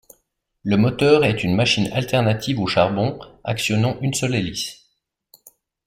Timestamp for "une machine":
1.43-1.87